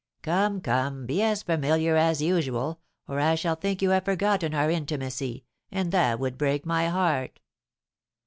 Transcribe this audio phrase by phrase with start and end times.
[0.23, 4.71] "Come, come, be as familiar as usual, or I shall think you have forgotten our
[4.71, 7.39] intimacy, and that would break my heart."